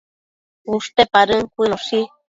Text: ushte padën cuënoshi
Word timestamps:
ushte 0.77 1.01
padën 1.13 1.41
cuënoshi 1.53 1.99